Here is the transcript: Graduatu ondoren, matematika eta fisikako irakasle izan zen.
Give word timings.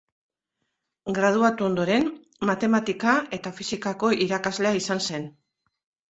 Graduatu 1.17 1.65
ondoren, 1.65 2.07
matematika 2.49 3.13
eta 3.37 3.51
fisikako 3.57 4.09
irakasle 4.27 4.71
izan 4.79 5.03
zen. 5.11 5.29